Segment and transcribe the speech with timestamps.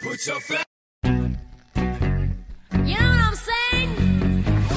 [0.00, 0.64] Put your flag.
[1.02, 1.10] You
[2.94, 3.90] know what I'm saying?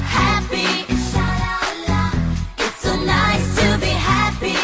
[0.01, 4.57] Happy, it's so nice to be happy.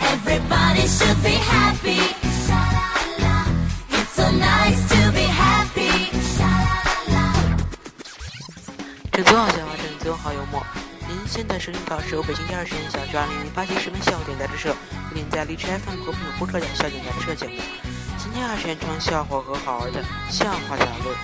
[0.00, 2.02] Everybody should be happy.
[3.90, 5.54] It's so nice to be happy.
[9.12, 9.24] 正
[10.00, 10.66] 宗好幽默。
[11.08, 14.76] 您现在收听到是由北京第二实验小学二零零八期十分笑点杂志社为
[15.14, 17.93] 您在荔枝 FM 和朋友播出的笑点杂志社节目。
[18.24, 21.14] 今天二实验装笑话和好玩的笑话杂论。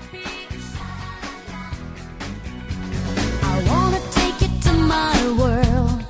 [3.40, 6.04] I wanna take it to my world.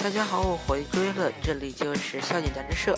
[0.00, 2.94] 大家好，我回归了，这里就是笑点杂志社。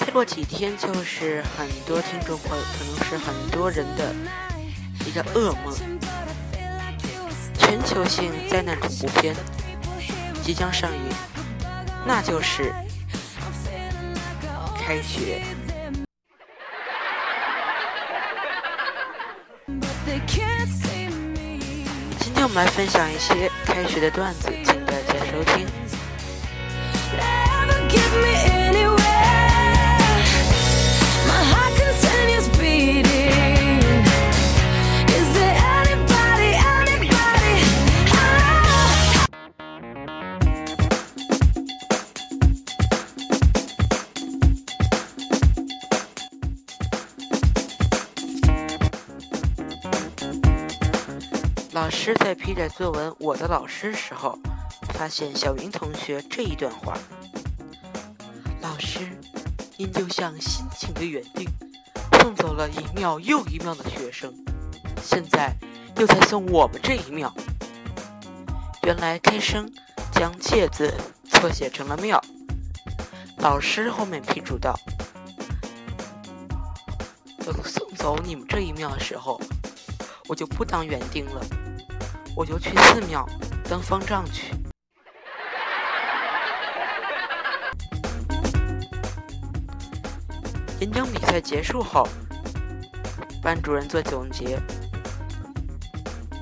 [0.00, 4.12] 再过几天就是很多听众朋友，可能是很多人的
[5.12, 5.74] 一个噩梦，
[7.58, 9.36] 全球性灾难恐怖片
[10.42, 10.98] 即将上映，
[12.06, 12.72] 那就是
[14.74, 15.42] 开学。
[22.18, 25.66] 今天我们来分享一些开学的段子，请大家收听。
[51.92, 54.36] 师在批改作文《我的老师》时候，
[54.94, 56.98] 发现小云同学这一段话
[58.60, 59.06] ：“老师，
[59.76, 61.46] 您就像辛勤的园丁，
[62.18, 64.34] 送走了一庙又一庙的学生，
[65.00, 65.54] 现在
[65.96, 67.32] 又在送我们这一庙。”
[68.82, 69.70] 原来开生
[70.12, 70.92] 将“介”字
[71.28, 72.20] 错写成了“庙”。
[73.38, 74.76] 老师后面批注道
[77.44, 79.40] ：“等送走你们这一庙的时候，
[80.26, 81.44] 我就不当园丁了。”
[82.34, 83.28] 我就去寺庙
[83.68, 84.54] 当方丈去。
[90.80, 92.08] 演讲比赛结束后，
[93.42, 94.58] 班主任做总结：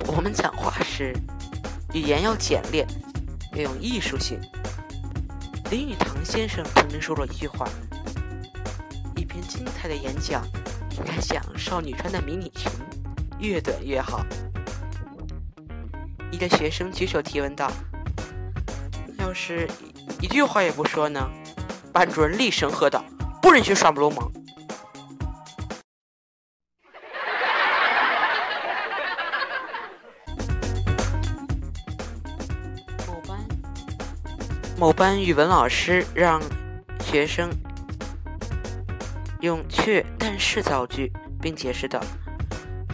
[0.06, 1.12] 我们讲话时
[1.92, 2.86] 语言要简练，
[3.54, 4.40] 要有艺术性。
[5.70, 7.68] 林语堂先生曾经说过一句话：
[9.16, 10.42] 一篇精彩的演讲
[10.96, 12.70] 应该像少女穿的迷你裙，
[13.40, 14.24] 越短越好。
[16.30, 17.70] 一个学生举手提问道
[19.18, 19.68] ：“要是
[20.20, 21.28] 一句话也不说呢？”
[21.92, 23.04] 班主任厉声喝道
[23.42, 24.30] ：“不允许耍流氓！”
[33.06, 33.38] 某班
[34.78, 36.40] 某班语文老师让
[37.00, 37.50] 学生
[39.40, 42.00] 用“却”“但是”造句，并解释道：“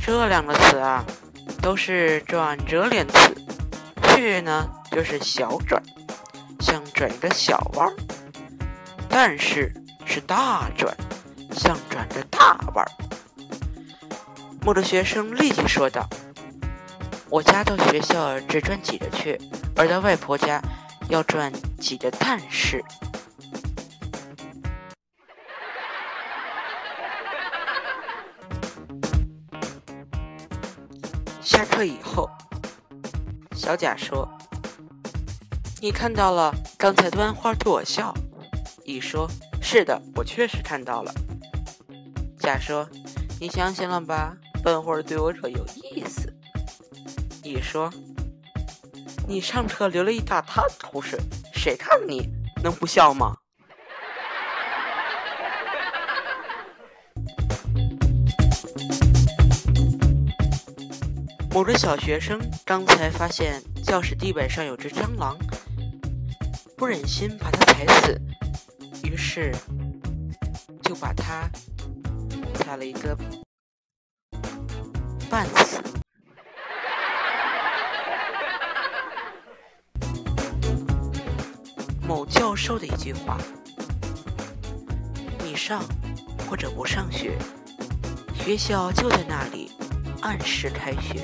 [0.00, 1.04] 这两个词啊。”
[1.66, 3.34] 都是转折连词，
[4.00, 5.82] 却呢就是小转，
[6.60, 7.92] 像转一个小弯儿；
[9.08, 9.74] 但是
[10.04, 10.96] 是大转，
[11.50, 12.90] 像转着大弯儿。
[14.62, 16.08] 某的学生立即说道
[17.28, 19.36] ：“我家到学校只转几个却，
[19.74, 20.62] 而到外婆家
[21.08, 22.80] 要转几个但是。”
[31.46, 32.28] 下课以后，
[33.54, 34.28] 小贾说
[35.80, 38.12] ：“你看到了刚才端花对我笑。”
[38.84, 39.30] 乙说
[39.62, 41.14] ：“是的，我确实看到了。”
[42.40, 42.88] 甲说
[43.40, 44.36] ：“你相信了吧？
[44.64, 46.34] 笨会对我可有意思。”
[47.44, 47.92] 乙说
[49.28, 51.16] ：“你上车流了一大滩口水，
[51.54, 52.28] 谁看你
[52.60, 53.35] 能不笑吗？”
[61.56, 65.34] 某个小学生刚才发现教室地板上有只蟑螂，
[66.76, 68.20] 不忍心把它踩死，
[69.02, 69.56] 于是
[70.82, 71.48] 就把它
[72.56, 73.16] 踩了一个
[75.30, 75.82] 半死。
[82.06, 83.38] 某教授的一句话
[85.42, 85.82] ：“你上
[86.46, 87.38] 或者不上学，
[88.34, 89.65] 学校就在那里。”
[90.26, 91.22] 按时开学，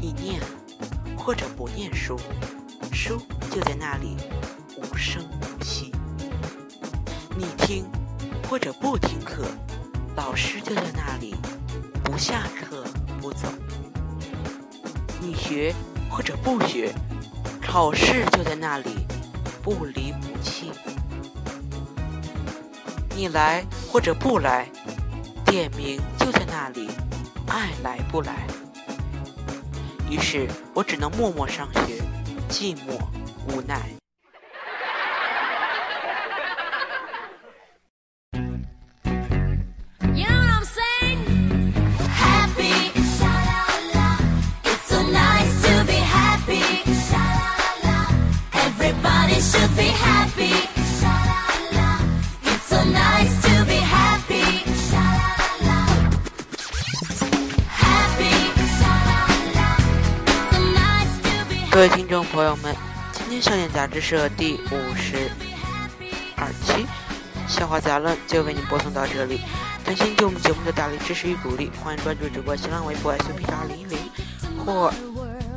[0.00, 0.40] 你念
[1.18, 2.16] 或者不念书，
[2.92, 3.20] 书
[3.50, 4.16] 就在那里
[4.76, 5.90] 无声无息；
[7.36, 7.84] 你听
[8.48, 9.44] 或者不听课，
[10.14, 11.34] 老师就在那里
[12.04, 12.84] 不下课
[13.20, 13.48] 不走；
[15.20, 15.34] 你。
[15.34, 15.74] 学
[16.08, 16.94] 或者不学，
[17.60, 19.04] 考试就在那里，
[19.64, 20.70] 不离不弃。
[23.16, 24.68] 你来或者不来，
[25.44, 26.88] 点名就在那里，
[27.48, 28.46] 爱来不来。
[30.08, 32.02] 于是我只能默默上学，
[32.48, 32.98] 寂寞
[33.48, 33.95] 无奈。
[61.76, 62.74] 各位听众朋友们，
[63.12, 65.30] 今天少年杂志社第五十
[66.34, 66.72] 二期
[67.46, 69.42] 《笑话杂论》就为您播送到这里。
[69.84, 73.98] 感谢对我们节目的大力支持与鼓励，欢迎关注主播新浪微博 S P 八零一零，
[74.64, 74.90] 或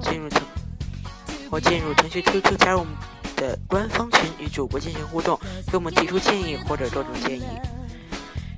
[0.01, 0.41] 进入腾
[1.49, 2.93] 或进入腾讯 QQ 加入我们
[3.37, 5.39] 的官方群与主播进行互动，
[5.71, 7.45] 给我们提出建议或者多种建议。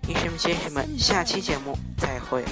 [0.08, 2.44] 女士们、先生们，下期节目再会。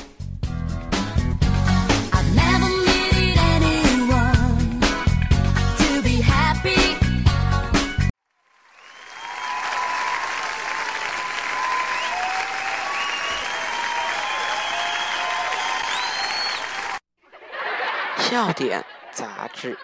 [18.30, 19.76] 笑点杂志。